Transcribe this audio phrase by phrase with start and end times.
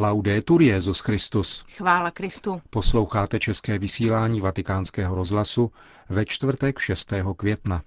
[0.00, 1.64] Laudetur Jezus Christus.
[1.76, 2.62] Chvála Kristu.
[2.70, 5.72] Posloucháte české vysílání Vatikánského rozhlasu
[6.08, 7.12] ve čtvrtek 6.
[7.36, 7.82] května.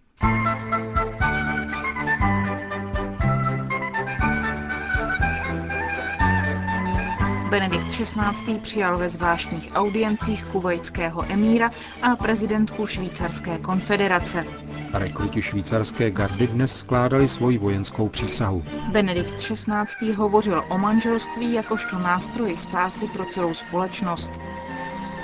[7.51, 8.59] Benedikt XVI.
[8.61, 14.45] přijal ve zvláštních audiencích kuvajského emíra a prezidentku Švýcarské konfederace.
[14.93, 18.63] Rekruti švýcarské gardy dnes skládali svoji vojenskou přísahu.
[18.91, 20.13] Benedikt XVI.
[20.13, 24.31] hovořil o manželství jakožto nástroji spásy pro celou společnost.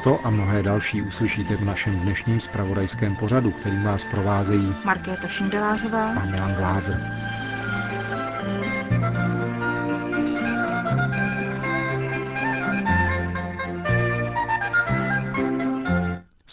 [0.03, 6.09] To a mnohé další uslyšíte v našem dnešním spravodajském pořadu, kterým vás provázejí Markéta Šindelářová
[6.09, 7.11] a Milan Glázer.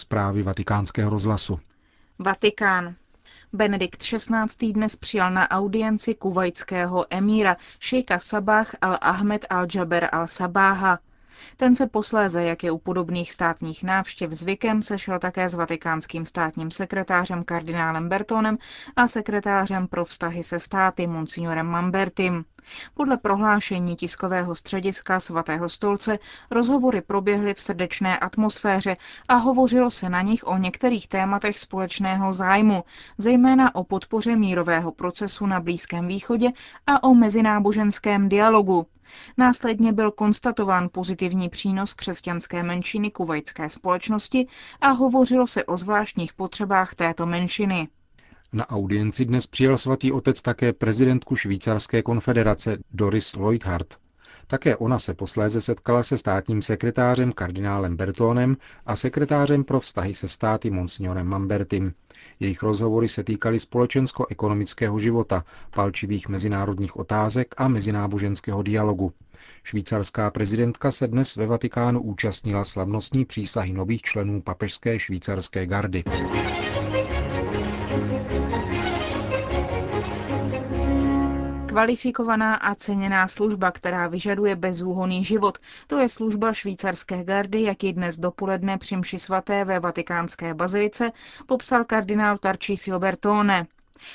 [0.05, 1.61] Zprávy vatikánského rozhlasu.
[2.19, 2.95] Vatikán.
[3.53, 4.73] Benedikt XVI.
[4.73, 10.99] dnes přijal na audienci kuvajského emíra šejka Sabah al-Ahmed al-Jaber al-Sabáha.
[11.57, 16.71] Ten se posléze, jak je u podobných státních návštěv zvykem, sešel také s vatikánským státním
[16.71, 18.59] sekretářem kardinálem Bertonem
[18.97, 22.45] a sekretářem pro vztahy se státy monsignorem Mambertim.
[22.95, 26.19] Podle prohlášení tiskového střediska svatého stolce
[26.51, 28.97] rozhovory proběhly v srdečné atmosféře
[29.29, 32.85] a hovořilo se na nich o některých tématech společného zájmu,
[33.19, 36.51] zejména o podpoře mírového procesu na Blízkém východě
[36.87, 38.87] a o mezináboženském dialogu.
[39.37, 44.47] Následně byl konstatován pozitivní přínos křesťanské menšiny kuvajské společnosti
[44.81, 47.89] a hovořilo se o zvláštních potřebách této menšiny.
[48.55, 53.87] Na audienci dnes přijel svatý otec také prezidentku švýcarské konfederace Doris Leuthard.
[54.47, 60.29] Také ona se posléze setkala se státním sekretářem kardinálem Bertónem a sekretářem pro vztahy se
[60.29, 61.95] státy monsignorem Mambertim.
[62.41, 65.45] Jejich rozhovory se týkaly společensko-ekonomického života,
[65.75, 69.13] palčivých mezinárodních otázek a mezináboženského dialogu.
[69.63, 76.05] Švýcarská prezidentka se dnes ve Vatikánu účastnila slavnostní přísahy nových členů papežské švýcarské gardy.
[81.75, 87.93] Kvalifikovaná a ceněná služba, která vyžaduje bezúhonný život, to je služba švýcarské gardy, jak ji
[87.93, 91.13] dnes dopoledne při mši svaté ve vatikánské bazilice
[91.47, 93.67] popsal kardinál Tarcísio Bertone.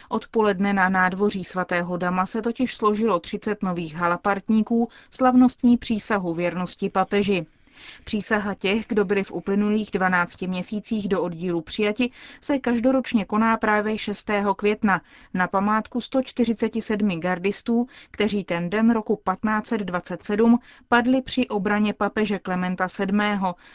[0.10, 7.46] Odpoledne na nádvoří svatého Dama se totiž složilo 30 nových halapartníků slavnostní přísahu věrnosti papeži.
[8.04, 13.98] Přísaha těch, kdo byli v uplynulých 12 měsících do oddílu přijati, se každoročně koná právě
[13.98, 14.30] 6.
[14.56, 15.02] května
[15.34, 23.20] na památku 147 gardistů, kteří ten den roku 1527 padli při obraně papeže Klementa VII.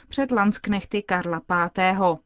[0.09, 2.19] před Lansknechty Karla V.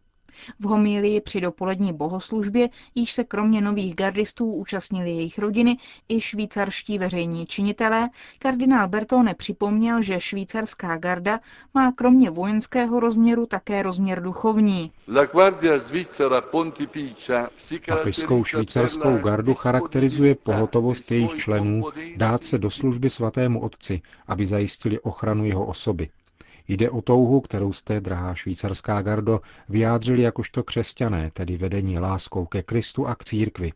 [0.61, 5.77] V homílii při dopolední bohoslužbě již se kromě nových gardistů účastnili jejich rodiny
[6.09, 8.09] i švýcarští veřejní činitelé,
[8.39, 11.41] kardinál Bertone připomněl, že švýcarská garda
[11.75, 14.93] má kromě vojenského rozměru také rozměr duchovní.
[17.89, 21.84] Papežskou švýcarskou gardu charakterizuje pohotovost jejich členů
[22.16, 26.09] dát se do služby svatému otci, aby zajistili ochranu jeho osoby.
[26.68, 32.62] Jde o touhu, kterou jste, drahá švýcarská gardo, vyjádřili jakožto křesťané, tedy vedení láskou ke
[32.62, 33.72] Kristu a k církvi.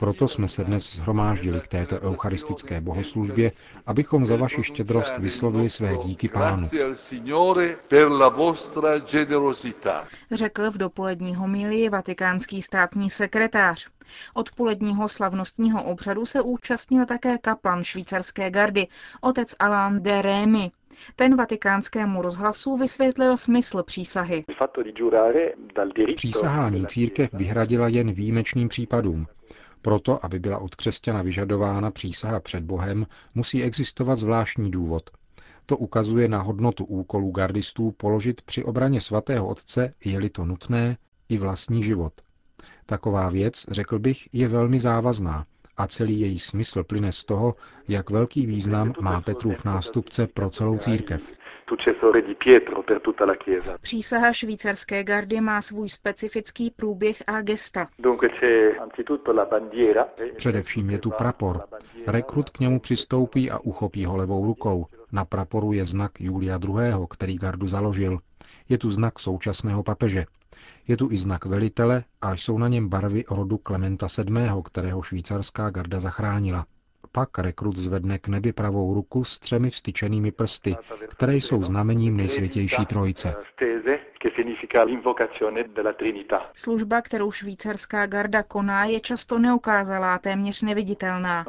[0.00, 3.52] Proto jsme se dnes zhromáždili k této eucharistické bohoslužbě,
[3.86, 6.68] abychom za vaši štědrost vyslovili své díky pánu.
[10.32, 13.88] Řekl v dopolední homílii vatikánský státní sekretář.
[14.34, 18.86] Odpoledního slavnostního obřadu se účastnil také kaplan švýcarské gardy,
[19.20, 20.70] otec Alain de Rémy.
[21.16, 24.44] Ten vatikánskému rozhlasu vysvětlil smysl přísahy.
[26.16, 29.26] Přísahání církev vyhradila jen výjimečným případům.
[29.82, 35.10] Proto, aby byla od křesťana vyžadována přísaha před Bohem, musí existovat zvláštní důvod.
[35.66, 40.96] To ukazuje na hodnotu úkolů gardistů položit při obraně svatého otce, je-li to nutné,
[41.28, 42.12] i vlastní život.
[42.86, 45.46] Taková věc, řekl bych, je velmi závazná
[45.80, 47.54] a celý její smysl plyne z toho,
[47.88, 51.22] jak velký význam má Petrův nástupce pro celou církev.
[53.80, 57.88] Přísaha švýcarské gardy má svůj specifický průběh a gesta.
[60.36, 61.60] Především je tu prapor.
[62.06, 64.86] Rekrut k němu přistoupí a uchopí ho levou rukou.
[65.12, 68.18] Na praporu je znak Julia II., který gardu založil.
[68.70, 70.26] Je tu znak současného papeže.
[70.88, 75.70] Je tu i znak velitele a jsou na něm barvy rodu Klementa VII., kterého švýcarská
[75.70, 76.66] garda zachránila.
[77.12, 80.76] Pak rekrut zvedne k nebi pravou ruku s třemi vstyčenými prsty,
[81.08, 83.36] které jsou znamením nejsvětější trojice.
[86.54, 91.44] Služba, kterou švýcarská garda koná, je často neukázalá, téměř neviditelná.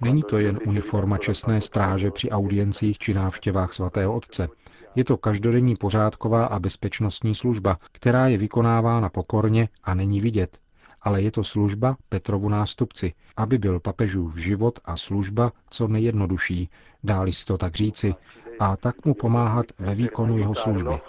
[0.00, 4.48] Není to jen uniforma čestné stráže při audiencích či návštěvách svatého otce.
[4.94, 10.58] Je to každodenní pořádková a bezpečnostní služba, která je vykonávána pokorně a není vidět,
[11.02, 16.70] ale je to služba Petrovu nástupci, aby byl papežův život a služba co nejjednodušší,
[17.04, 18.14] dáli si to tak říci,
[18.60, 21.00] a tak mu pomáhat ve výkonu jeho služby.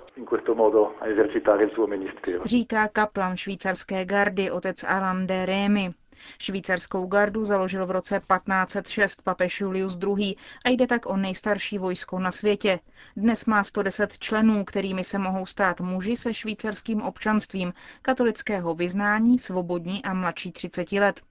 [2.45, 5.93] Říká kaplan švýcarské gardy otec Alain de Rémy.
[6.39, 10.35] Švýcarskou gardu založil v roce 1506 papež Julius II.
[10.65, 12.79] a jde tak o nejstarší vojsko na světě.
[13.17, 20.03] Dnes má 110 členů, kterými se mohou stát muži se švýcarským občanstvím, katolického vyznání, svobodní
[20.03, 21.21] a mladší 30 let.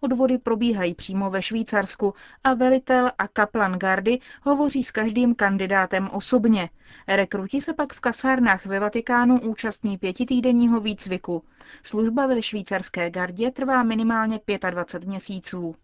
[0.00, 2.14] Odvody probíhají přímo ve Švýcarsku
[2.44, 6.70] a velitel a kaplan gardy hovoří s každým kandidátem osobně.
[7.08, 11.44] Rekruti se pak v kasárnách ve Vatikánu účastní pětitýdenního výcviku.
[11.82, 14.39] Služba ve švýcarské gardě trvá minimálně
[14.70, 15.74] 25 měsíců.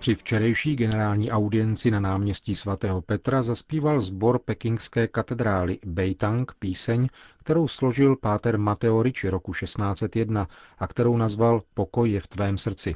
[0.00, 7.68] Při včerejší generální audienci na náměstí svatého Petra zaspíval sbor pekingské katedrály Beitang píseň, kterou
[7.68, 10.46] složil páter Mateo Ricci roku 1601
[10.78, 12.94] a kterou nazval Pokoj je v tvém srdci.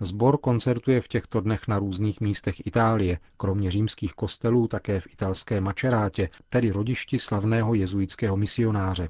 [0.00, 5.60] Zbor koncertuje v těchto dnech na různých místech Itálie, kromě římských kostelů také v italské
[5.60, 9.08] Mačerátě, tedy rodišti slavného jezuitského misionáře.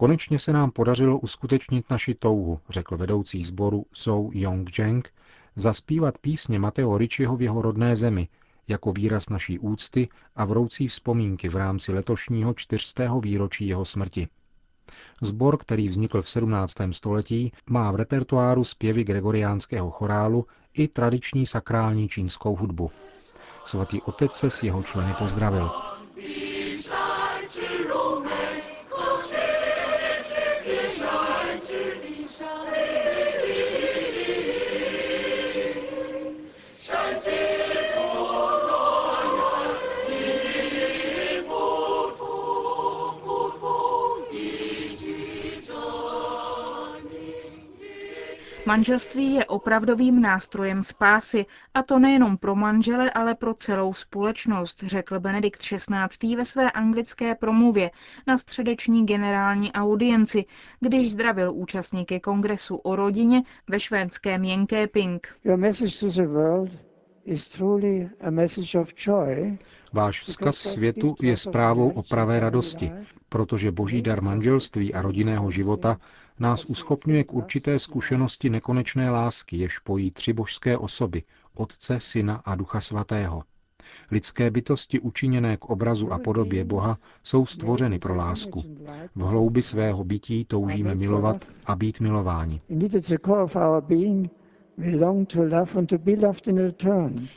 [0.00, 5.12] Konečně se nám podařilo uskutečnit naši touhu, řekl vedoucí sboru Zhou Yongzheng,
[5.56, 8.28] zaspívat písně Mateo Ricciho v jeho rodné zemi,
[8.68, 14.28] jako výraz naší úcty a vroucí vzpomínky v rámci letošního čtyřstého výročí jeho smrti.
[15.22, 16.74] Zbor, který vznikl v 17.
[16.90, 22.90] století, má v repertoáru zpěvy gregoriánského chorálu i tradiční sakrální čínskou hudbu.
[23.64, 25.70] Svatý otec se s jeho členy pozdravil.
[48.70, 55.20] Manželství je opravdovým nástrojem spásy, a to nejenom pro manžele, ale pro celou společnost, řekl
[55.20, 56.36] Benedikt XVI.
[56.36, 57.90] ve své anglické promluvě
[58.26, 60.44] na středeční generální audienci,
[60.80, 65.20] když zdravil účastníky kongresu o rodině ve švédském Jönköping.
[69.92, 72.92] Váš vzkaz světu je zprávou o pravé radosti,
[73.28, 75.96] protože boží dar manželství a rodinného života
[76.40, 81.22] nás uschopňuje k určité zkušenosti nekonečné lásky, jež pojí tři božské osoby,
[81.54, 83.42] Otce, Syna a Ducha Svatého.
[84.10, 88.62] Lidské bytosti učiněné k obrazu a podobě Boha jsou stvořeny pro lásku.
[89.14, 92.60] V hloubi svého bytí toužíme milovat a být milováni.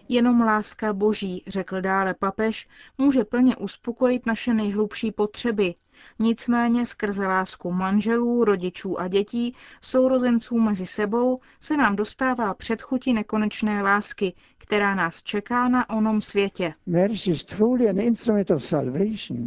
[0.10, 5.76] Jenom láska Boží, řekl dále papež, může plně uspokojit naše nejhlubší potřeby.
[6.20, 13.82] Nicméně skrze lásku manželů, rodičů a dětí, sourozenců mezi sebou, se nám dostává předchuti nekonečné
[13.84, 16.74] lásky, která nás čeká na onom světě.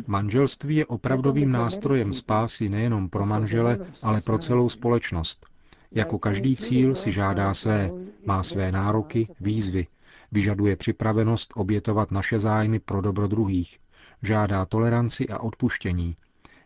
[0.06, 5.46] Manželství je opravdovým nástrojem spásy nejenom pro manžele, ale pro celou společnost.
[5.92, 7.90] Jako každý cíl si žádá své,
[8.26, 9.86] má své nároky, výzvy,
[10.32, 13.78] vyžaduje připravenost obětovat naše zájmy pro dobro druhých,
[14.22, 16.16] žádá toleranci a odpuštění,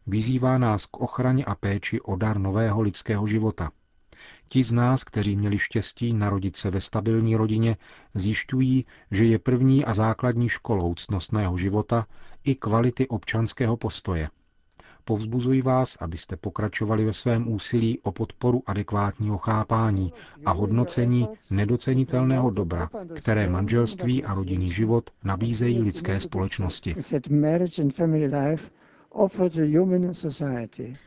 [0.07, 3.71] vyzývá nás k ochraně a péči o dar nového lidského života.
[4.49, 7.77] Ti z nás, kteří měli štěstí narodit se ve stabilní rodině,
[8.15, 12.07] zjišťují, že je první a základní školou cnostného života
[12.45, 14.29] i kvality občanského postoje–
[15.05, 20.13] Povzbuzuji vás, abyste pokračovali ve svém úsilí o podporu adekvátního chápání
[20.47, 26.97] a hodnocení nedocenitelného dobra, které manželství a rodinný život nabízejí lidské společnosti.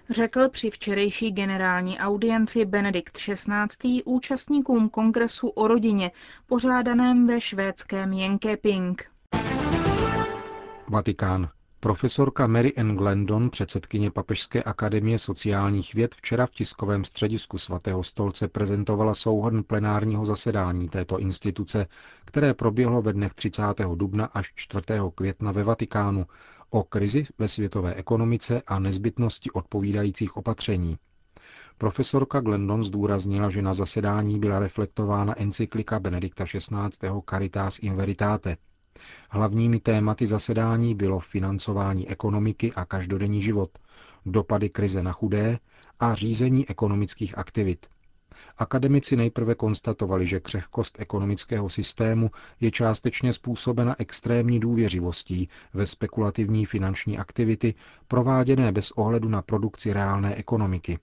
[0.10, 4.04] Řekl při včerejší generální audienci Benedikt XVI.
[4.06, 6.12] účastníkům kongresu o rodině,
[6.48, 8.96] pořádaném ve švédském Jönköping.
[10.88, 11.50] Vatikán.
[11.84, 18.48] Profesorka Mary Ann Glendon, předsedkyně Papežské akademie sociálních věd, včera v tiskovém středisku svatého stolce
[18.48, 21.88] prezentovala souhrn plenárního zasedání této instituce,
[22.26, 23.64] které proběhlo ve dnech 30.
[23.96, 24.84] dubna až 4.
[25.16, 26.26] května ve Vatikánu
[26.70, 30.98] o krizi ve světové ekonomice a nezbytnosti odpovídajících opatření.
[31.78, 37.10] Profesorka Glendon zdůraznila, že na zasedání byla reflektována encyklika Benedikta XVI.
[37.30, 38.58] Caritas in Veritate–
[39.30, 43.70] Hlavními tématy zasedání bylo financování ekonomiky a každodenní život,
[44.26, 45.60] dopady krize na chudé
[46.00, 47.86] a řízení ekonomických aktivit.
[48.58, 52.32] Akademici nejprve konstatovali, že křehkost ekonomického systému
[52.62, 57.74] je částečně způsobena extrémní důvěřivostí ve spekulativní finanční aktivity
[58.08, 61.00] prováděné bez ohledu na produkci reálné ekonomiky.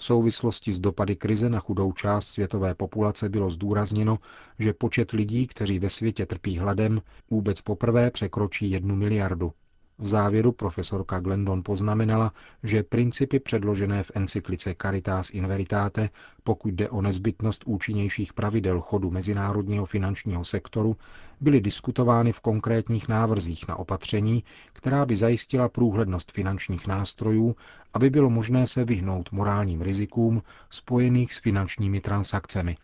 [0.00, 4.18] V souvislosti s dopady krize na chudou část světové populace bylo zdůrazněno,
[4.58, 9.52] že počet lidí, kteří ve světě trpí hladem, vůbec poprvé překročí jednu miliardu.
[10.00, 16.10] V závěru profesorka Glendon poznamenala, že principy předložené v encyklice Caritas in Veritate,
[16.44, 20.96] pokud jde o nezbytnost účinnějších pravidel chodu mezinárodního finančního sektoru,
[21.40, 27.56] byly diskutovány v konkrétních návrzích na opatření, která by zajistila průhlednost finančních nástrojů,
[27.94, 32.76] aby bylo možné se vyhnout morálním rizikům spojených s finančními transakcemi.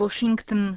[0.00, 0.76] Washington.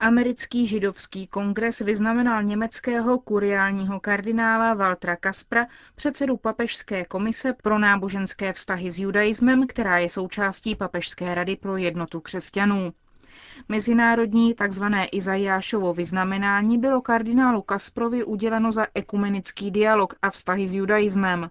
[0.00, 8.90] Americký židovský kongres vyznamenal německého kuriálního kardinála Waltra Kaspra, předsedu Papežské komise pro náboženské vztahy
[8.90, 12.92] s judaismem, která je součástí Papežské rady pro jednotu křesťanů.
[13.68, 14.84] Mezinárodní tzv.
[15.12, 21.50] Izajášovo vyznamenání bylo kardinálu Kasprovi uděleno za ekumenický dialog a vztahy s judaismem.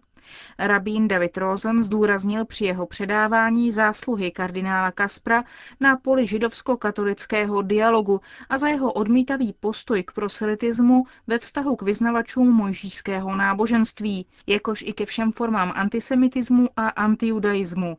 [0.60, 5.44] Rabín David Rosen zdůraznil při jeho předávání zásluhy kardinála Kaspra
[5.80, 12.52] na poli židovsko-katolického dialogu a za jeho odmítavý postoj k proselitismu ve vztahu k vyznavačům
[12.52, 17.98] mojžíšského náboženství, jakož i ke všem formám antisemitismu a antijudaismu.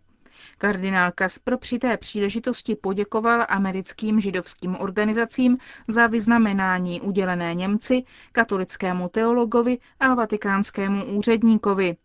[0.58, 8.02] Kardinál Kaspr při té příležitosti poděkoval americkým židovským organizacím za vyznamenání udělené Němci,
[8.32, 11.96] katolickému teologovi a vatikánskému úředníkovi.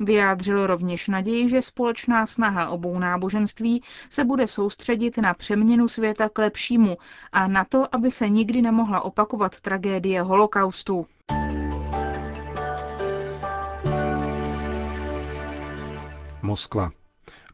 [0.00, 6.38] Vyjádřil rovněž naději, že společná snaha obou náboženství se bude soustředit na přeměnu světa k
[6.38, 6.96] lepšímu
[7.32, 11.06] a na to, aby se nikdy nemohla opakovat tragédie holokaustu.
[16.42, 16.90] Moskva.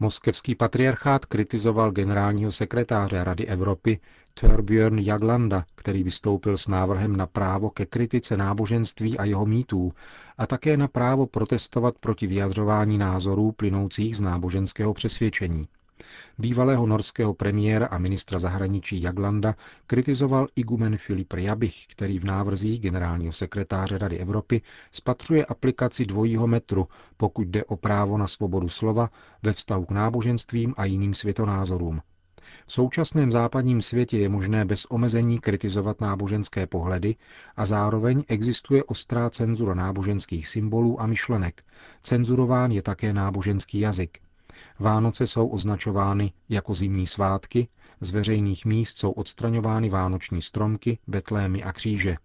[0.01, 4.01] Moskevský patriarchát kritizoval generálního sekretáře Rady Evropy
[4.35, 9.93] Torbjörn Jaglanda, který vystoupil s návrhem na právo ke kritice náboženství a jeho mýtů
[10.39, 15.69] a také na právo protestovat proti vyjadřování názorů plynoucích z náboženského přesvědčení.
[16.39, 19.55] Bývalého norského premiéra a ministra zahraničí Jaglanda
[19.87, 26.89] kritizoval igumen Filip Jabich, který v návrzích generálního sekretáře Rady Evropy spatřuje aplikaci dvojího metru,
[27.17, 29.11] pokud jde o právo na svobodu slova
[29.43, 32.01] ve vztahu k náboženstvím a jiným světonázorům.
[32.67, 37.17] V současném západním světě je možné bez omezení kritizovat náboženské pohledy
[37.57, 41.63] a zároveň existuje ostrá cenzura náboženských symbolů a myšlenek.
[42.03, 44.19] Cenzurován je také náboženský jazyk.
[44.79, 47.69] Vánoce jsou označovány jako zimní svátky,
[48.01, 52.17] z veřejných míst jsou odstraňovány vánoční stromky, betlémy a kříže.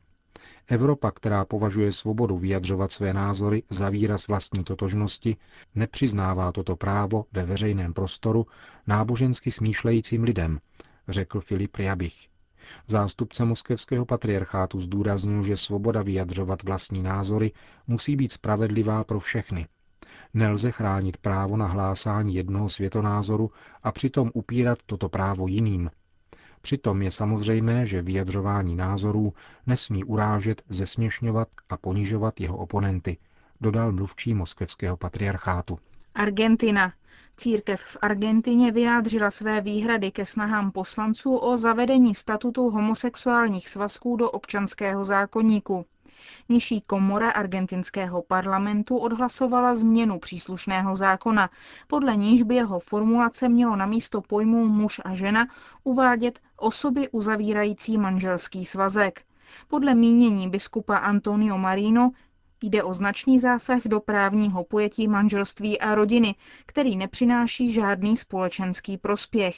[0.68, 5.36] Evropa, která považuje svobodu vyjadřovat své názory za výraz vlastní totožnosti,
[5.76, 8.48] nepřiznává toto právo ve veřejném prostoru
[8.88, 10.60] nábožensky smýšlejícím lidem,
[11.08, 12.28] řekl Filip Jabich.
[12.88, 17.52] Zástupce moskevského patriarchátu zdůraznil, že svoboda vyjadřovat vlastní názory
[17.88, 19.68] musí být spravedlivá pro všechny,
[20.34, 23.52] Nelze chránit právo na hlásání jednoho světonázoru
[23.84, 25.90] a přitom upírat toto právo jiným.
[26.62, 29.34] Přitom je samozřejmé, že vyjadřování názorů
[29.68, 33.18] nesmí urážet, zesměšňovat a ponižovat jeho oponenty,
[33.62, 35.78] dodal mluvčí moskevského patriarchátu.
[36.16, 36.94] Argentina.
[37.38, 44.32] Církev v Argentině vyjádřila své výhrady ke snahám poslanců o zavedení statutu homosexuálních svazků do
[44.32, 45.86] občanského zákonníku.
[46.50, 51.50] Nižší komora argentinského parlamentu odhlasovala změnu příslušného zákona,
[51.88, 55.48] podle níž by jeho formulace mělo na místo pojmů muž a žena
[55.84, 59.22] uvádět osoby uzavírající manželský svazek.
[59.68, 62.12] Podle mínění biskupa Antonio Marino
[62.64, 69.56] Jde o značný zásah do právního pojetí manželství a rodiny, který nepřináší žádný společenský prospěch.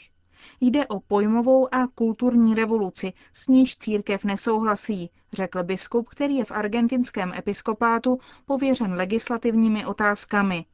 [0.61, 6.51] Jde o pojmovou a kulturní revoluci, s níž církev nesouhlasí, řekl biskup, který je v
[6.51, 10.65] argentinském episkopátu pověřen legislativními otázkami.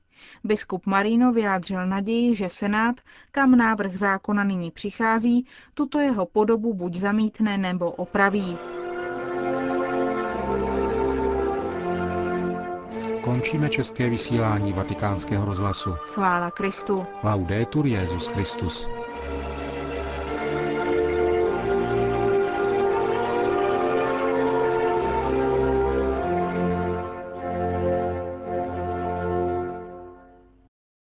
[0.43, 2.95] Biskup Marino vyjádřil naději, že Senát,
[3.31, 8.57] kam návrh zákona nyní přichází, tuto jeho podobu buď zamítne nebo opraví.
[13.23, 15.91] Končíme české vysílání vatikánského rozhlasu.
[15.91, 17.05] Chvála Kristu.
[17.23, 18.87] Laudetur Jezus Christus.